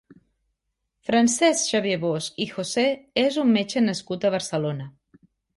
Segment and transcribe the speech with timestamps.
[1.09, 2.87] Francesc Xavier Bosch i José
[3.27, 4.93] és un metge nascut a Barcelona.